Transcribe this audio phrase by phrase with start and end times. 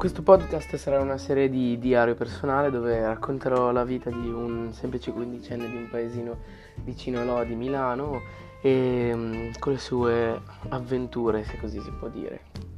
[0.00, 5.12] Questo podcast sarà una serie di diario personale dove racconterò la vita di un semplice
[5.12, 6.38] quindicenne di un paesino
[6.76, 8.22] vicino a Lodi, Milano,
[8.62, 10.40] e mm, con le sue
[10.70, 12.69] avventure, se così si può dire.